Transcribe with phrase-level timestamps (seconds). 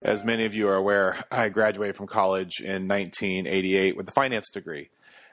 [0.00, 4.48] As many of you are aware, I graduated from college in 1988 with a finance
[4.48, 4.90] degree.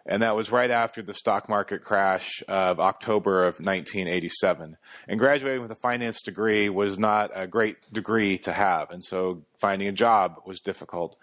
[0.08, 4.78] And that was right after the stock market crash of October of 1987.
[5.08, 8.90] And graduating with a finance degree was not a great degree to have.
[8.90, 11.16] And so finding a job was difficult.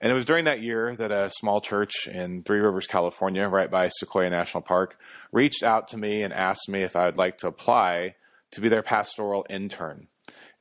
[0.00, 3.70] And it was during that year that a small church in Three Rivers, California, right
[3.70, 4.98] by Sequoia National Park,
[5.30, 8.16] reached out to me and asked me if I would like to apply
[8.52, 10.08] to be their pastoral intern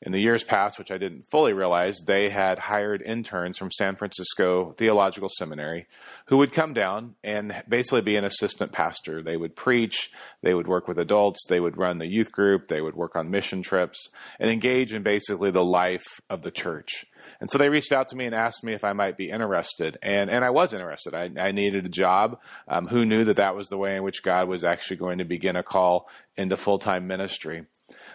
[0.01, 3.95] in the years past, which I didn't fully realize, they had hired interns from San
[3.95, 5.87] Francisco Theological Seminary
[6.27, 9.23] who would come down and basically be an assistant pastor.
[9.23, 10.11] They would preach,
[10.43, 13.31] they would work with adults, they would run the youth group, they would work on
[13.31, 17.05] mission trips, and engage in basically the life of the church.
[17.39, 19.97] And so they reached out to me and asked me if I might be interested.
[20.01, 21.13] And, and I was interested.
[21.13, 22.39] I, I needed a job.
[22.67, 25.25] Um, who knew that that was the way in which God was actually going to
[25.25, 27.65] begin a call into full time ministry?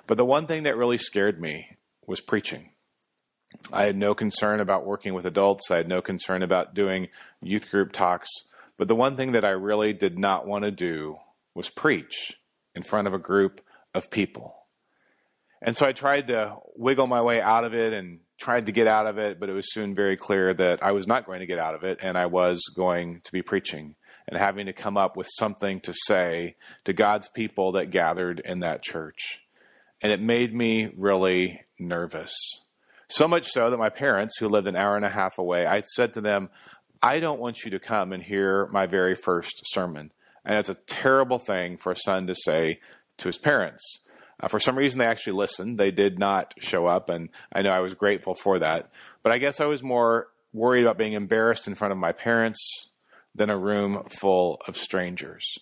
[0.07, 2.71] But the one thing that really scared me was preaching.
[3.73, 5.71] I had no concern about working with adults.
[5.71, 7.09] I had no concern about doing
[7.41, 8.29] youth group talks.
[8.79, 11.19] But the one thing that I really did not want to do
[11.55, 12.39] was preach
[12.75, 13.61] in front of a group
[13.95, 14.57] of people.
[15.61, 18.89] And so I tried to wiggle my way out of it and tried to get
[18.89, 21.47] out of it, but it was soon very clear that I was not going to
[21.47, 23.95] get out of it and I was going to be preaching
[24.27, 28.59] and having to come up with something to say to God's people that gathered in
[28.59, 29.42] that church
[30.03, 32.35] and it made me really nervous.
[33.09, 35.83] So much so that my parents, who lived an hour and a half away, I
[35.83, 36.51] said to them,
[37.01, 40.13] I don't want you to come and hear my very first sermon.
[40.45, 42.81] And it's a terrible thing for a son to say
[43.19, 43.83] to his parents.
[44.41, 45.79] Uh, for some reason, they actually listened.
[45.79, 48.91] They did not show up, and I know I was grateful for that.
[49.23, 52.91] But I guess I was more worried about being embarrassed in front of my parents
[53.35, 55.59] than a room full of strangers.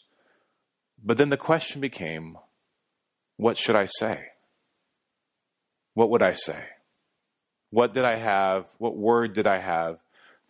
[1.03, 2.39] But then the question became
[3.37, 4.30] what should I say?
[5.95, 6.63] What would I say?
[7.71, 8.67] What did I have?
[8.79, 9.99] What word did I have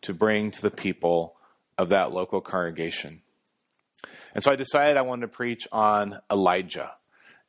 [0.03, 1.37] to bring to the people
[1.77, 3.23] of that local congregation?
[4.35, 6.93] And so I decided I wanted to preach on Elijah.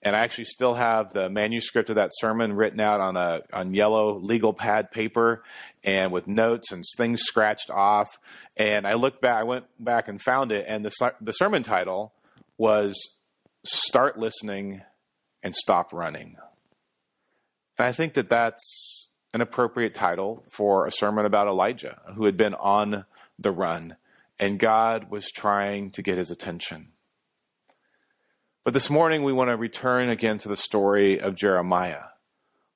[0.03, 3.73] And I actually still have the manuscript of that sermon written out on a on
[3.73, 5.43] yellow legal pad paper
[5.83, 8.19] and with notes and things scratched off.
[8.57, 12.13] And I looked back, I went back and found it, and the the sermon title
[12.57, 12.95] was
[13.63, 14.81] "Start Listening
[15.43, 16.37] and stop running.
[17.81, 22.37] And I think that that's an appropriate title for a sermon about Elijah, who had
[22.37, 23.05] been on
[23.39, 23.95] the run,
[24.39, 26.89] and God was trying to get his attention.
[28.63, 32.03] But this morning, we want to return again to the story of Jeremiah,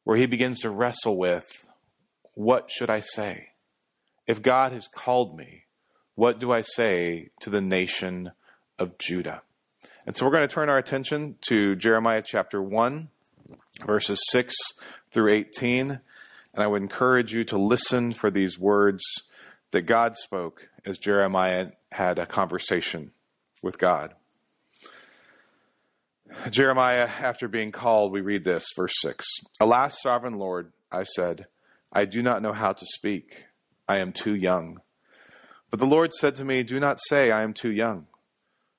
[0.05, 1.69] where he begins to wrestle with
[2.33, 3.49] what should I say?
[4.25, 5.65] If God has called me,
[6.15, 8.31] what do I say to the nation
[8.79, 9.43] of Judah?
[10.07, 13.09] And so we're going to turn our attention to Jeremiah chapter 1,
[13.85, 14.55] verses 6
[15.11, 15.99] through 18.
[16.53, 19.03] And I would encourage you to listen for these words
[19.71, 23.11] that God spoke as Jeremiah had a conversation
[23.61, 24.13] with God.
[26.49, 29.25] Jeremiah, after being called, we read this, verse 6
[29.59, 31.47] Alas, sovereign Lord, I said,
[31.91, 33.45] I do not know how to speak.
[33.87, 34.81] I am too young.
[35.69, 38.07] But the Lord said to me, Do not say, I am too young.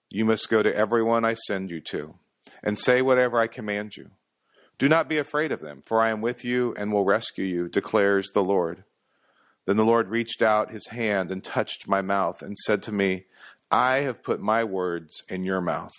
[0.08, 2.14] You must go to everyone I send you to,
[2.62, 4.10] and say whatever I command you.
[4.78, 7.68] Do not be afraid of them, for I am with you and will rescue you,
[7.68, 8.84] declares the Lord.
[9.64, 13.24] Then the Lord reached out his hand and touched my mouth and said to me,
[13.70, 15.94] I have put my words in your mouth.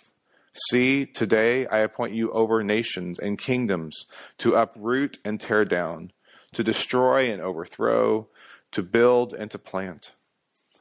[0.70, 4.06] See, today I appoint you over nations and kingdoms
[4.38, 6.12] to uproot and tear down,
[6.52, 8.28] to destroy and overthrow,
[8.72, 10.12] to build and to plant.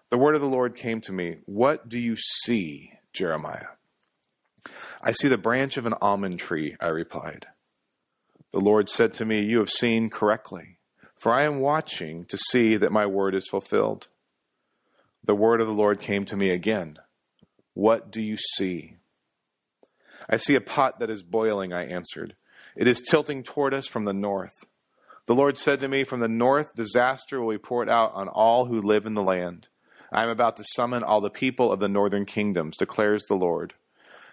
[0.09, 1.37] The word of the Lord came to me.
[1.45, 2.93] What do you see?
[3.11, 3.67] Jeremiah.
[5.01, 7.47] I see the branch of an almond tree, I replied.
[8.57, 10.79] The Lord said to me, You have seen correctly,
[11.15, 14.07] for I am watching to see that my word is fulfilled.
[15.23, 16.97] The word of the Lord came to me again.
[17.75, 18.95] What do you see?
[20.27, 22.35] I see a pot that is boiling, I answered.
[22.75, 24.65] It is tilting toward us from the north.
[25.27, 28.65] The Lord said to me, From the north, disaster will be poured out on all
[28.65, 29.67] who live in the land.
[30.11, 33.75] I am about to summon all the people of the northern kingdoms, declares the Lord.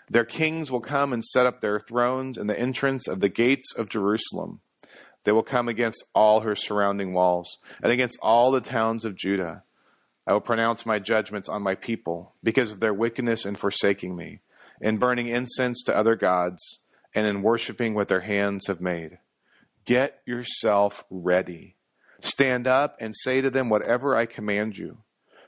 [0.09, 3.73] Their kings will come and set up their thrones in the entrance of the gates
[3.75, 4.61] of Jerusalem.
[5.25, 9.63] They will come against all her surrounding walls and against all the towns of Judah.
[10.27, 14.41] I will pronounce my judgments on my people because of their wickedness in forsaking me,
[14.81, 16.81] in burning incense to other gods,
[17.15, 19.19] and in worshiping what their hands have made.
[19.85, 21.77] Get yourself ready.
[22.21, 24.99] Stand up and say to them whatever I command you.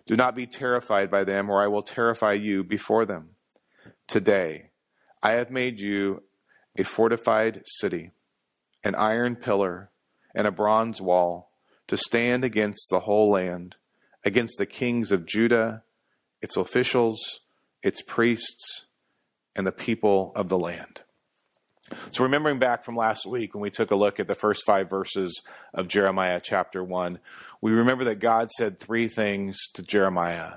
[0.06, 3.30] Do not be terrified by them, or I will terrify you before them.
[4.06, 4.70] Today,
[5.22, 6.22] I have made you
[6.76, 8.12] a fortified city,
[8.84, 9.90] an iron pillar,
[10.34, 11.50] and a bronze wall.
[11.88, 13.76] to stand against the whole land,
[14.24, 15.84] against the kings of Judah,
[16.42, 17.42] its officials,
[17.80, 18.86] its priests,
[19.54, 21.02] and the people of the land.
[22.10, 24.90] So, remembering back from last week when we took a look at the first five
[24.90, 25.42] verses
[25.72, 27.20] of Jeremiah chapter 1,
[27.60, 30.54] we remember that God said three things to Jeremiah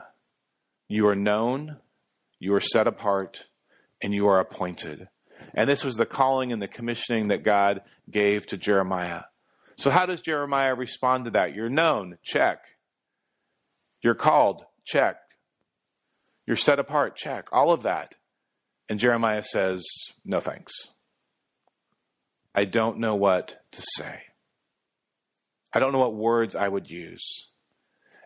[0.88, 1.78] You are known,
[2.40, 3.46] you are set apart,
[4.02, 5.10] and you are appointed.
[5.54, 9.24] And this was the calling and the commissioning that God gave to Jeremiah.
[9.78, 11.54] So, how does Jeremiah respond to that?
[11.54, 12.60] You're known, check.
[14.02, 15.18] You're called, check.
[16.46, 17.48] You're set apart, check.
[17.52, 18.16] All of that.
[18.90, 19.86] And Jeremiah says,
[20.26, 20.74] No thanks.
[22.56, 24.22] I don't know what to say.
[25.72, 27.50] I don't know what words I would use.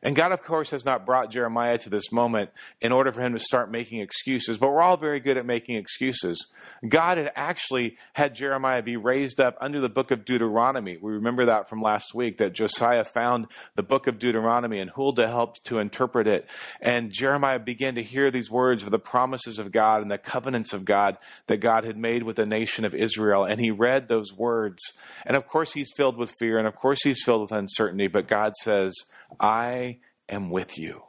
[0.04, 2.50] And God, of course, has not brought Jeremiah to this moment
[2.82, 5.78] in order for him to start making excuses, but we're all very good at making
[5.78, 6.46] excuses.
[6.88, 10.98] God had actually had Jeremiah be raised up under the book of Deuteronomy.
[10.98, 15.30] We remember that from last week that Josiah found the book of Deuteronomy and Huldah
[15.30, 16.50] helped to interpret it.
[16.82, 20.74] And Jeremiah began to hear these words of the promises of God and the covenants
[20.74, 21.18] of God
[21.48, 23.46] that God had made with the nation of Israel.
[23.46, 24.82] And he read those words.
[25.26, 28.28] And of course, he's filled with fear and of course, he's filled with uncertainty, but
[28.28, 28.94] God says,
[29.40, 30.00] I
[30.30, 31.04] am with you.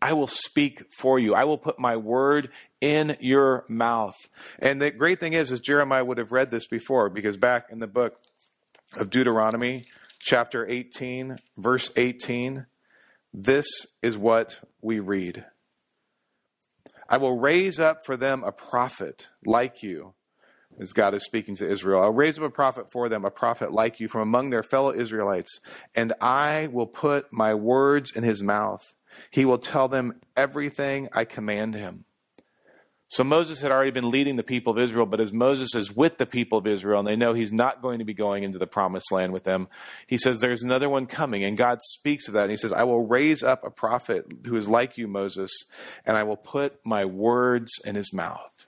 [0.00, 1.34] I will speak for you.
[1.34, 2.50] I will put my word
[2.80, 4.16] in your mouth.
[4.58, 7.78] And the great thing is, is Jeremiah would have read this before because back in
[7.78, 8.18] the book
[8.96, 9.86] of Deuteronomy,
[10.18, 12.66] chapter 18, verse 18,
[13.32, 13.66] this
[14.02, 15.44] is what we read.
[17.08, 20.14] I will raise up for them a prophet like you
[20.78, 22.02] as God is speaking to Israel.
[22.02, 24.92] I'll raise up a prophet for them, a prophet like you from among their fellow
[24.92, 25.60] Israelites,
[25.94, 28.94] and I will put my words in his mouth.
[29.30, 32.04] He will tell them everything I command him.
[33.12, 36.16] So Moses had already been leading the people of Israel, but as Moses is with
[36.16, 38.66] the people of Israel and they know he's not going to be going into the
[38.66, 39.68] promised land with them,
[40.06, 41.44] he says, There's another one coming.
[41.44, 42.44] And God speaks of that.
[42.44, 45.50] And he says, I will raise up a prophet who is like you, Moses,
[46.06, 48.66] and I will put my words in his mouth.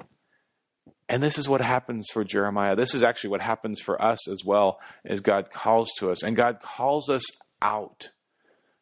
[1.08, 2.76] And this is what happens for Jeremiah.
[2.76, 6.22] This is actually what happens for us as well as God calls to us.
[6.22, 7.24] And God calls us
[7.60, 8.10] out.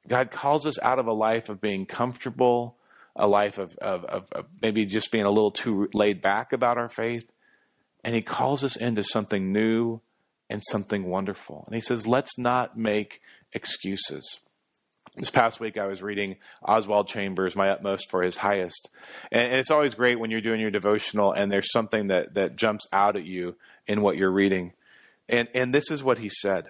[0.06, 2.76] God calls us out of a life of being comfortable,
[3.16, 6.78] a life of, of, of, of maybe just being a little too laid back about
[6.78, 7.28] our faith.
[8.04, 10.00] And He calls us into something new
[10.48, 11.64] and something wonderful.
[11.66, 13.20] And He says, let's not make
[13.52, 14.40] excuses.
[15.16, 18.88] This past week, I was reading Oswald Chambers, My Utmost for His Highest.
[19.30, 22.86] And, it's always great when you're doing your devotional and there's something that, that jumps
[22.92, 23.56] out at you
[23.86, 24.72] in what you're reading.
[25.28, 26.68] And, and this is what he said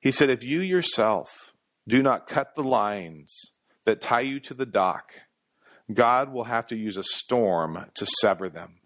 [0.00, 1.52] He said, If you yourself
[1.86, 3.32] do not cut the lines
[3.84, 5.12] that tie you to the dock,
[5.92, 8.80] God will have to use a storm to sever them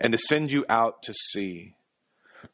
[0.00, 1.74] and to send you out to sea.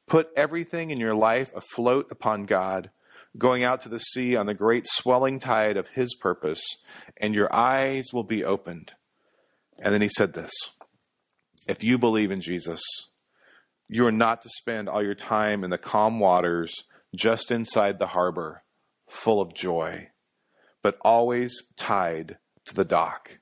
[0.07, 2.91] Put everything in your life afloat upon God
[3.39, 6.63] going out to the sea on the great swelling tide of his purpose,
[7.17, 8.93] and your eyes will be opened.
[9.79, 10.53] And then he said this
[11.67, 12.83] If you believe in Jesus,
[13.89, 16.75] you are not to spend all your time in the calm waters
[17.15, 18.63] just inside the harbor,
[19.09, 20.09] full of joy,
[20.83, 22.37] but always tied
[22.67, 23.39] to the dock.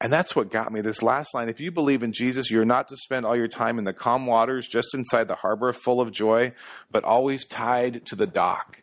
[0.00, 1.50] And that's what got me this last line.
[1.50, 4.26] If you believe in Jesus, you're not to spend all your time in the calm
[4.26, 6.52] waters just inside the harbor full of joy,
[6.90, 8.82] but always tied to the dock.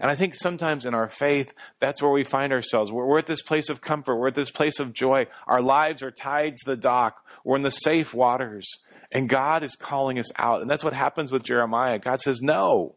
[0.00, 2.90] And I think sometimes in our faith, that's where we find ourselves.
[2.90, 4.16] We're, we're, at this place of comfort.
[4.16, 5.26] We're at this place of joy.
[5.46, 7.24] Our lives are tied to the dock.
[7.44, 8.68] We're in the safe waters.
[9.12, 10.60] And God is calling us out.
[10.60, 11.98] And that's what happens with Jeremiah.
[11.98, 12.96] God says, No.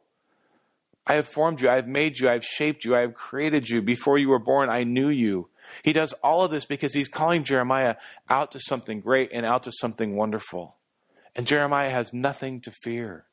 [1.07, 1.69] I have formed you.
[1.69, 2.29] I have made you.
[2.29, 2.95] I have shaped you.
[2.95, 3.81] I have created you.
[3.81, 5.49] Before you were born, I knew you.
[5.83, 7.95] He does all of this because he's calling Jeremiah
[8.29, 10.77] out to something great and out to something wonderful.
[11.35, 13.25] And Jeremiah has nothing to fear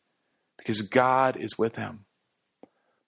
[0.58, 2.06] because God is with him.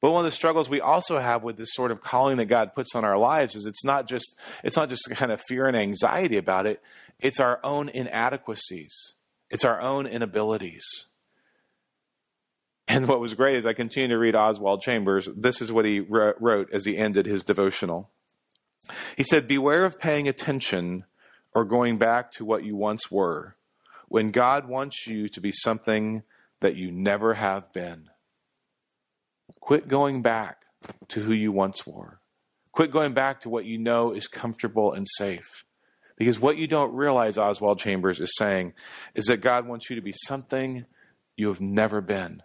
[0.01, 2.75] But one of the struggles we also have with this sort of calling that God
[2.75, 5.77] puts on our lives is it's not just it's not just kind of fear and
[5.77, 6.81] anxiety about it,
[7.19, 8.95] it's our own inadequacies.
[9.51, 10.85] It's our own inabilities.
[12.87, 15.29] And what was great is I continue to read Oswald Chambers.
[15.37, 18.11] This is what he wrote as he ended his devotional.
[19.17, 21.05] He said, Beware of paying attention
[21.55, 23.57] or going back to what you once were
[24.09, 26.23] when God wants you to be something
[26.61, 28.09] that you never have been.
[29.61, 30.63] Quit going back
[31.09, 32.21] to who you once were.
[32.73, 35.65] Quit going back to what you know is comfortable and safe.
[36.17, 38.73] Because what you don't realize, Oswald Chambers is saying,
[39.15, 40.85] is that God wants you to be something
[41.37, 42.43] you have never been.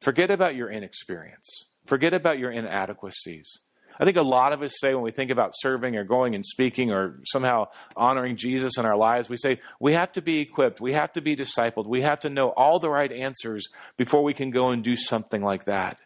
[0.00, 1.66] Forget about your inexperience.
[1.84, 3.58] Forget about your inadequacies.
[4.00, 6.44] I think a lot of us say when we think about serving or going and
[6.44, 10.80] speaking or somehow honoring Jesus in our lives, we say we have to be equipped,
[10.80, 14.34] we have to be discipled, we have to know all the right answers before we
[14.34, 15.98] can go and do something like that.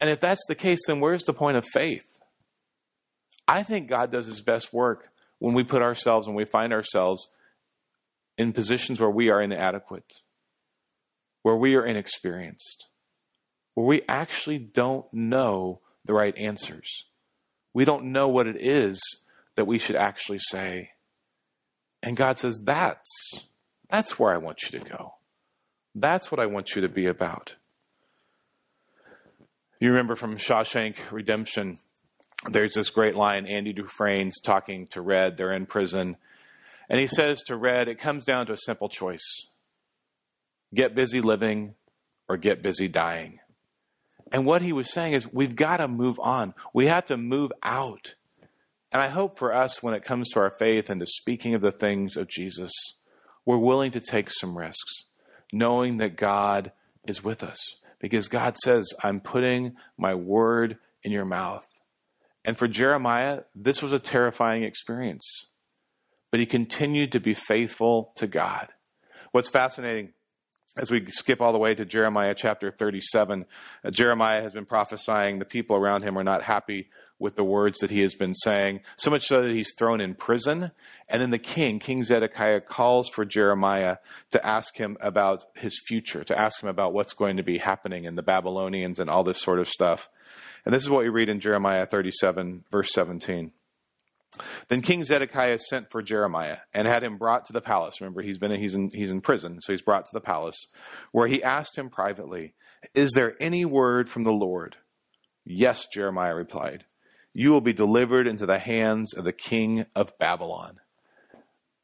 [0.00, 2.06] And if that's the case, then where's the point of faith?
[3.46, 7.28] I think God does his best work when we put ourselves and we find ourselves
[8.38, 10.12] in positions where we are inadequate,
[11.42, 12.86] where we are inexperienced,
[13.74, 17.04] where we actually don't know the right answers.
[17.72, 19.00] We don't know what it is
[19.54, 20.90] that we should actually say.
[22.02, 23.08] And God says, That's
[23.90, 25.14] that's where I want you to go.
[25.94, 27.56] That's what I want you to be about.
[29.80, 31.78] You remember from Shawshank Redemption,
[32.48, 36.16] there's this great line Andy Dufresne's talking to Red, they're in prison.
[36.88, 39.46] And he says to Red, it comes down to a simple choice
[40.72, 41.74] get busy living
[42.28, 43.40] or get busy dying.
[44.32, 46.54] And what he was saying is, we've got to move on.
[46.72, 48.14] We have to move out.
[48.92, 51.62] And I hope for us, when it comes to our faith and to speaking of
[51.62, 52.72] the things of Jesus,
[53.44, 55.04] we're willing to take some risks,
[55.52, 56.72] knowing that God
[57.06, 57.58] is with us.
[57.98, 61.66] Because God says, I'm putting my word in your mouth.
[62.44, 65.46] And for Jeremiah, this was a terrifying experience.
[66.30, 68.68] But he continued to be faithful to God.
[69.32, 70.12] What's fascinating
[70.80, 73.44] as we skip all the way to Jeremiah chapter 37,
[73.84, 75.38] uh, Jeremiah has been prophesying.
[75.38, 78.80] The people around him are not happy with the words that he has been saying,
[78.96, 80.70] so much so that he's thrown in prison.
[81.06, 83.98] And then the king, King Zedekiah, calls for Jeremiah
[84.30, 88.04] to ask him about his future, to ask him about what's going to be happening
[88.04, 90.08] in the Babylonians and all this sort of stuff.
[90.64, 93.52] And this is what we read in Jeremiah 37, verse 17.
[94.68, 98.00] Then King Zedekiah sent for Jeremiah and had him brought to the palace.
[98.00, 100.66] Remember, he's been he's in he's in prison, so he's brought to the palace,
[101.12, 102.54] where he asked him privately,
[102.94, 104.76] "Is there any word from the Lord?"
[105.44, 106.84] Yes, Jeremiah replied.
[107.32, 110.80] You will be delivered into the hands of the king of Babylon.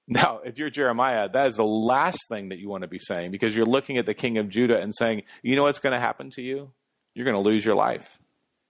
[0.09, 3.33] Now, if you're Jeremiah, that is the last thing that you want to be saying
[3.33, 6.01] because you're looking at the king of Judah and saying, "You know what's going to
[6.01, 6.73] happen to you?
[7.15, 8.19] You're going to lose your life.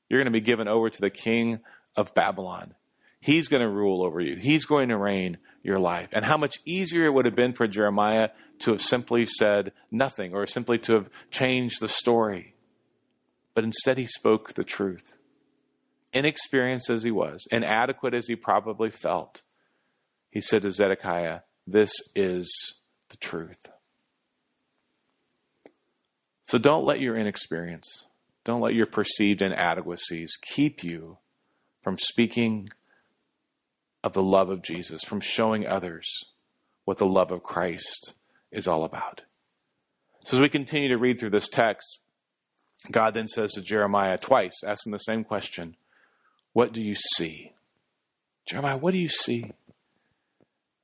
[0.09, 1.61] You're going to be given over to the king
[1.95, 2.75] of Babylon."
[3.21, 4.37] He's going to rule over you.
[4.37, 6.09] He's going to reign your life.
[6.13, 8.31] And how much easier it would have been for Jeremiah
[8.61, 12.55] to have simply said nothing or simply to have changed the story.
[13.55, 15.17] But instead, he spoke the truth.
[16.13, 19.43] Inexperienced as he was, inadequate as he probably felt,
[20.31, 22.49] he said to Zedekiah, This is
[23.09, 23.71] the truth.
[26.45, 28.07] So don't let your inexperience,
[28.45, 31.19] don't let your perceived inadequacies keep you
[31.83, 32.69] from speaking
[34.07, 36.27] of the love of Jesus, from showing others
[36.85, 38.13] what the love of Christ
[38.53, 39.23] is all about.
[40.23, 41.99] So, as we continue to read through this text,
[42.89, 45.77] God then says to Jeremiah twice, asking the same question
[46.53, 47.53] What do you see?
[48.47, 49.51] Jeremiah, what do you see?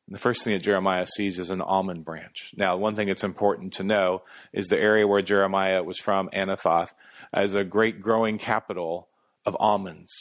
[0.09, 2.53] the first thing that Jeremiah sees is an almond branch.
[2.57, 6.93] Now, one thing that's important to know is the area where Jeremiah was from, Anathoth,
[7.33, 9.09] as a great growing capital
[9.47, 10.13] of almonds.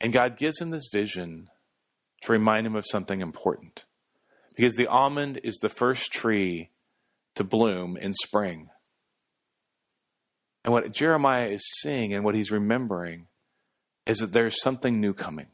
[0.00, 1.48] And God gives him this vision
[2.22, 3.84] to remind him of something important.
[4.56, 6.70] Because the almond is the first tree
[7.36, 8.70] to bloom in spring.
[10.64, 13.28] And what Jeremiah is seeing and what he's remembering
[14.06, 15.46] is that there's something new coming.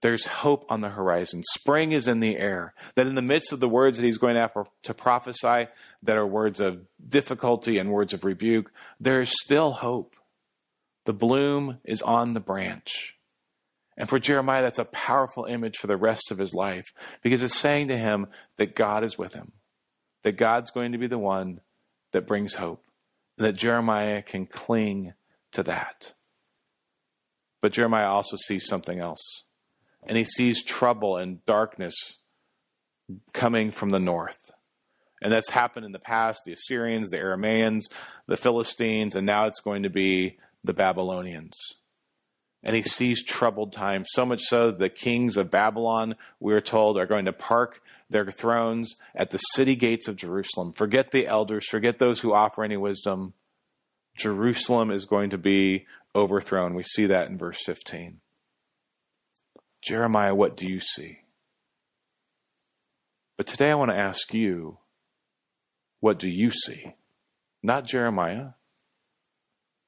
[0.00, 1.42] There's hope on the horizon.
[1.42, 2.72] Spring is in the air.
[2.94, 4.54] That in the midst of the words that he's going to have
[4.84, 5.68] to prophesy,
[6.02, 8.70] that are words of difficulty and words of rebuke,
[9.00, 10.14] there is still hope.
[11.04, 13.17] The bloom is on the branch.
[13.98, 17.58] And for Jeremiah, that's a powerful image for the rest of his life because it's
[17.58, 19.50] saying to him that God is with him,
[20.22, 21.60] that God's going to be the one
[22.12, 22.84] that brings hope,
[23.36, 25.14] and that Jeremiah can cling
[25.50, 26.14] to that.
[27.60, 29.42] But Jeremiah also sees something else,
[30.06, 31.96] and he sees trouble and darkness
[33.32, 34.52] coming from the north.
[35.20, 37.90] And that's happened in the past the Assyrians, the Aramaeans,
[38.28, 41.56] the Philistines, and now it's going to be the Babylonians
[42.62, 46.98] and he sees troubled times, so much so that the kings of Babylon, we're told,
[46.98, 50.72] are going to park their thrones at the city gates of Jerusalem.
[50.72, 53.34] Forget the elders, forget those who offer any wisdom.
[54.16, 56.74] Jerusalem is going to be overthrown.
[56.74, 58.20] We see that in verse 15.
[59.82, 61.20] Jeremiah, what do you see?
[63.36, 64.78] But today I want to ask you,
[66.00, 66.94] what do you see?
[67.62, 68.50] Not Jeremiah,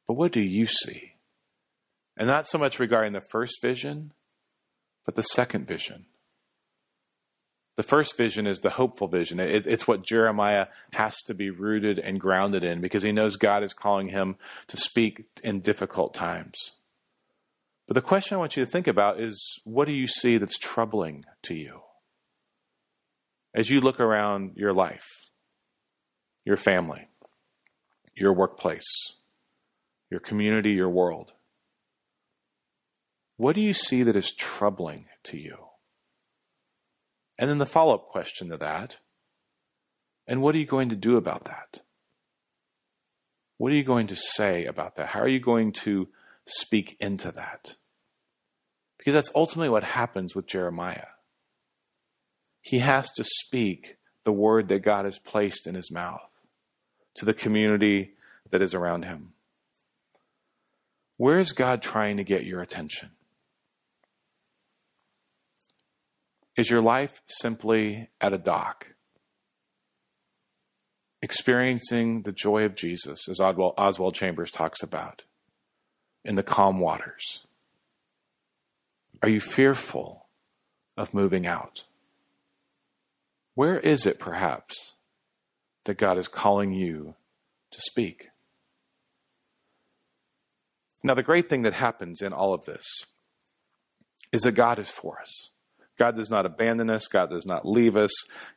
[0.07, 1.10] but what do you see?
[2.21, 4.13] And not so much regarding the first vision,
[5.07, 6.05] but the second vision.
[7.77, 9.41] The first vision is the hopeful vision.
[9.41, 13.63] It, it's what Jeremiah has to be rooted and grounded in because he knows God
[13.63, 14.37] is calling him
[14.67, 16.73] to speak in difficult times.
[17.89, 20.59] But the question I want you to think about is what do you see that's
[20.59, 21.81] troubling to you?
[23.55, 25.31] As you look around your life,
[26.45, 27.09] your family,
[28.15, 29.15] your workplace,
[30.11, 31.33] your community, your world.
[33.41, 35.57] What do you see that is troubling to you?
[37.39, 38.99] And then the follow up question to that
[40.27, 41.79] and what are you going to do about that?
[43.57, 45.07] What are you going to say about that?
[45.07, 46.09] How are you going to
[46.45, 47.77] speak into that?
[48.99, 51.07] Because that's ultimately what happens with Jeremiah.
[52.61, 56.29] He has to speak the word that God has placed in his mouth
[57.15, 58.11] to the community
[58.51, 59.33] that is around him.
[61.17, 63.13] Where is God trying to get your attention?
[66.57, 68.89] Is your life simply at a dock,
[71.23, 75.23] experiencing the joy of Jesus, as Oswald, Chambers talks about,
[76.25, 77.47] in the calm waters?
[79.23, 80.27] Are you fearful
[80.97, 81.85] of moving out?
[83.55, 84.95] Where is it, perhaps,
[85.85, 87.15] that God is calling you
[87.71, 88.31] to speak?
[91.03, 92.85] Now, the great thing that happens in all of this
[94.33, 95.51] is that God is for us.
[96.01, 97.07] God does not abandon us.
[97.09, 98.11] God does not leave us.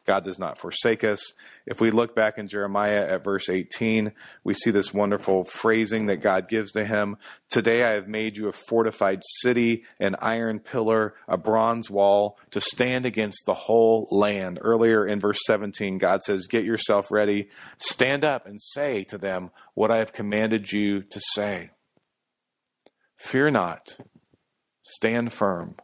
[0.06, 1.34] God does not forsake us.
[1.66, 4.14] If we look back in Jeremiah at verse 18,
[4.46, 7.18] we see this wonderful phrasing that God gives to him.
[7.50, 12.62] Today I have made you a fortified city, an iron pillar, a bronze wall to
[12.62, 14.58] stand against the whole land.
[14.62, 19.52] Earlier in verse 17, God says, Get yourself ready, stand up and say to them
[19.74, 21.72] what I have commanded you to say.
[23.18, 23.98] Fear not,
[24.82, 25.76] stand firm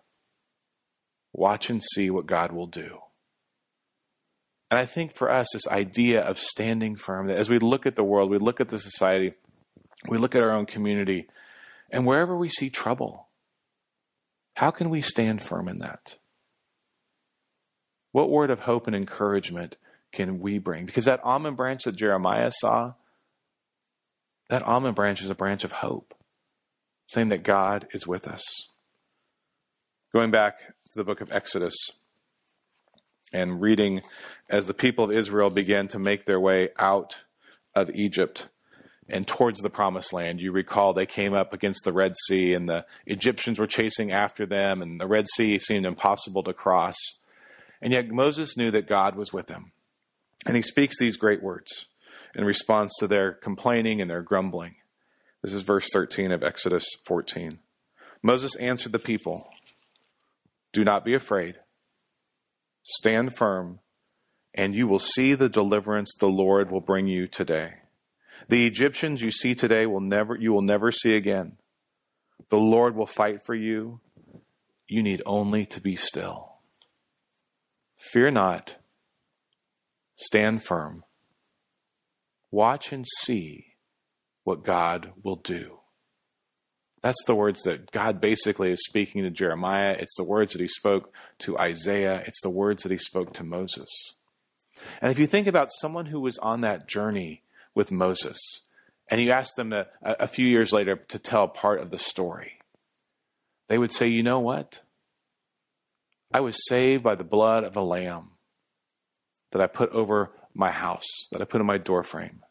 [1.39, 3.00] Watch and see what God will do.
[4.69, 7.96] And I think for us, this idea of standing firm, that as we look at
[7.96, 9.36] the world, we look at the society,
[10.10, 11.27] we look at our own community,
[11.89, 13.29] and wherever we see trouble,
[14.55, 16.17] how can we stand firm in that?
[18.12, 19.77] What word of hope and encouragement
[20.12, 20.86] can we bring?
[20.86, 22.96] Because that almond branch that Jeremiah saw,
[24.50, 26.13] that almond branch is a branch of hope,
[27.05, 28.43] saying that God is with us.
[30.12, 31.75] Going back to the book of Exodus
[33.31, 34.01] and reading
[34.50, 37.18] as the people of Israel began to make their way out
[37.75, 38.48] of Egypt
[39.07, 40.42] and towards the promised land.
[40.42, 44.48] You recall they came up against the Red Sea and the Egyptians were chasing after
[44.48, 46.96] them, and the Red Sea seemed impossible to cross.
[47.79, 49.74] And yet Moses knew that God was with them.
[50.44, 51.86] And he speaks these great words
[52.33, 54.77] in response to their complaining and their grumbling.
[55.44, 57.60] This is verse 13 of Exodus 14.
[58.24, 59.48] Moses answered the people
[60.72, 61.55] do not be afraid.
[62.84, 63.79] Stand firm,
[64.53, 67.74] and you will see the deliverance the Lord will bring you today.
[68.48, 71.58] The Egyptians you see today will never you will never see again.
[72.50, 74.00] The Lord will fight for you.
[74.88, 76.53] You need only to be still.
[77.98, 78.77] Fear not.
[80.16, 81.03] Stand firm.
[82.50, 83.75] Watch and see
[84.44, 85.78] what God will do.
[87.01, 89.96] That's the words that God basically is speaking to Jeremiah.
[89.98, 92.24] It's the words that he spoke to Isaiah.
[92.27, 93.90] It's the words that he spoke to Moses.
[95.01, 98.38] And if you think about someone who was on that journey with Moses,
[99.09, 102.59] and you ask them a, a few years later to tell part of the story,
[103.68, 104.81] they would say, You know what?
[106.31, 108.31] I was saved by the blood of a lamb
[109.51, 112.42] that I put over my house, that I put in my doorframe.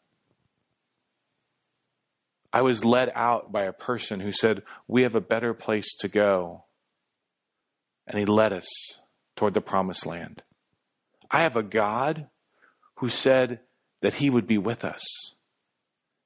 [2.51, 6.07] I was led out by a person who said, We have a better place to
[6.07, 6.65] go.
[8.07, 8.67] And he led us
[9.35, 10.41] toward the promised land.
[11.29, 12.27] I have a God
[12.95, 13.59] who said
[14.01, 15.05] that he would be with us.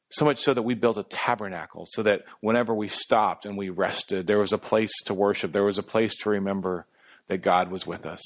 [0.10, 3.70] So much so that we built a tabernacle so that whenever we stopped and we
[3.70, 6.86] rested, there was a place to worship, there was a place to remember
[7.28, 8.22] that God was with us.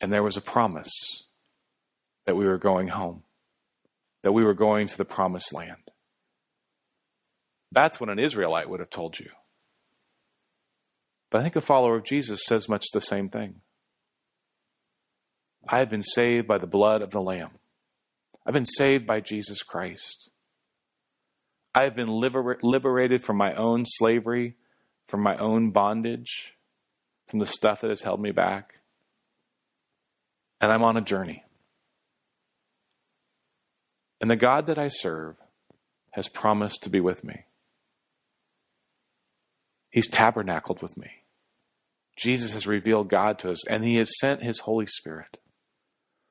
[0.00, 1.24] And there was a promise
[2.24, 3.24] that we were going home,
[4.22, 5.89] that we were going to the promised land.
[7.72, 9.30] That's what an Israelite would have told you.
[11.30, 13.60] But I think a follower of Jesus says much the same thing.
[15.68, 17.50] I have been saved by the blood of the Lamb.
[18.44, 20.30] I've been saved by Jesus Christ.
[21.74, 24.56] I have been liber- liberated from my own slavery,
[25.06, 26.54] from my own bondage,
[27.28, 28.80] from the stuff that has held me back.
[30.60, 31.44] And I'm on a journey.
[34.20, 35.36] And the God that I serve
[36.10, 37.44] has promised to be with me.
[39.90, 41.10] He's tabernacled with me.
[42.16, 45.38] Jesus has revealed God to us, and He has sent His Holy Spirit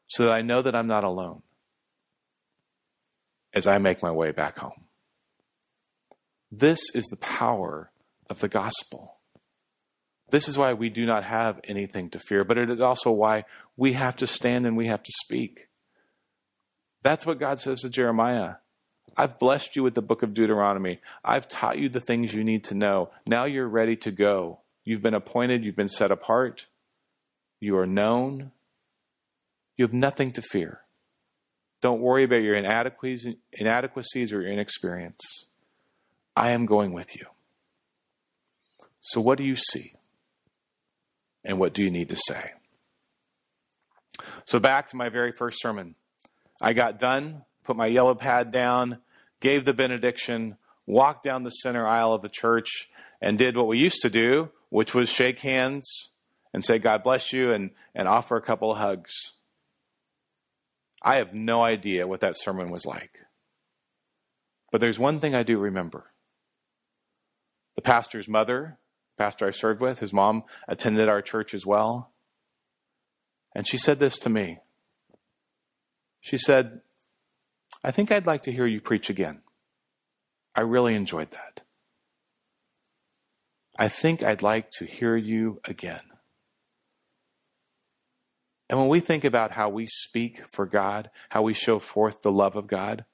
[0.07, 1.41] so that I know that I'm not alone
[3.53, 4.85] as I make my way back home.
[6.51, 7.91] This is the power
[8.29, 9.17] of the gospel.
[10.31, 13.45] This is why we do not have anything to fear, but it is also why
[13.75, 15.67] we have to stand and we have to speak.
[17.01, 18.55] That's what God says to Jeremiah.
[19.19, 21.01] I've blessed you with the book of Deuteronomy.
[21.25, 23.11] I've taught you the things you need to know.
[23.27, 24.61] Now you're ready to go.
[24.85, 26.67] You've been appointed, you've been set apart,
[27.59, 28.51] you are known.
[29.75, 30.79] You have nothing to fear.
[31.81, 35.19] Don't worry about your inadequacies or your inexperience.
[36.33, 37.25] I am going with you.
[39.01, 39.95] So, what do you see?
[41.43, 42.51] And what do you need to say?
[44.45, 45.95] So, back to my very first sermon.
[46.61, 48.99] I got done, put my yellow pad down,
[49.39, 52.89] gave the benediction, walked down the center aisle of the church,
[53.21, 56.09] and did what we used to do, which was shake hands
[56.53, 59.13] and say, God bless you, and, and offer a couple of hugs.
[61.01, 63.11] I have no idea what that sermon was like.
[64.71, 66.11] But there's one thing I do remember.
[67.75, 68.77] The pastor's mother,
[69.15, 72.11] the pastor I served with, his mom attended our church as well.
[73.55, 74.59] And she said this to me.
[76.19, 76.81] She said,
[77.83, 79.41] I think I'd like to hear you preach again.
[80.55, 81.61] I really enjoyed that.
[83.77, 86.01] I think I'd like to hear you again.
[88.69, 92.31] And when we think about how we speak for God, how we show forth the
[92.31, 93.05] love of God,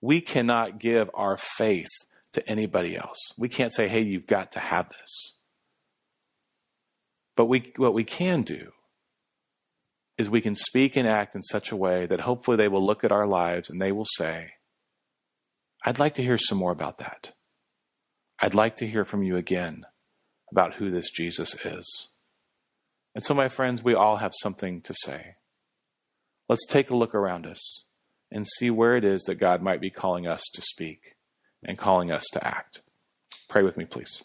[0.00, 1.88] we cannot give our faith
[2.32, 3.18] to anybody else.
[3.38, 5.34] We can't say, hey, you've got to have this.
[7.36, 8.72] But we, what we can do
[10.22, 13.04] is we can speak and act in such a way that hopefully they will look
[13.04, 14.52] at our lives and they will say,
[15.84, 17.32] I'd like to hear some more about that.
[18.40, 19.84] I'd like to hear from you again
[20.50, 22.08] about who this Jesus is.
[23.14, 25.34] And so, my friends, we all have something to say.
[26.48, 27.84] Let's take a look around us
[28.30, 31.16] and see where it is that God might be calling us to speak
[31.62, 32.80] and calling us to act.
[33.48, 34.22] Pray with me, please.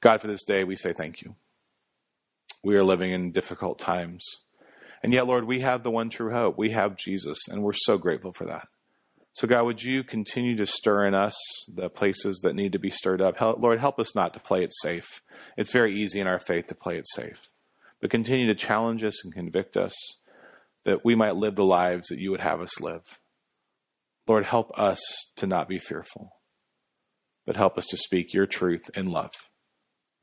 [0.00, 1.34] God, for this day, we say thank you.
[2.64, 4.24] We are living in difficult times.
[5.02, 6.56] And yet, Lord, we have the one true hope.
[6.56, 8.68] We have Jesus, and we're so grateful for that.
[9.34, 11.36] So, God, would you continue to stir in us
[11.74, 13.36] the places that need to be stirred up?
[13.36, 15.20] Help, Lord, help us not to play it safe.
[15.58, 17.50] It's very easy in our faith to play it safe.
[18.00, 19.94] But continue to challenge us and convict us
[20.84, 23.18] that we might live the lives that you would have us live.
[24.26, 25.02] Lord, help us
[25.36, 26.36] to not be fearful,
[27.44, 29.32] but help us to speak your truth in love.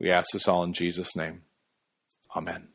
[0.00, 1.42] We ask this all in Jesus' name.
[2.36, 2.71] Amen.